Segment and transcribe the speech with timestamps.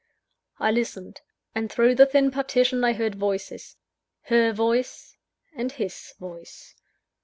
[0.59, 1.21] I listened;
[1.53, 3.77] and through the thin partition, I heard voices
[4.23, 5.15] her voice,
[5.55, 6.75] and his voice.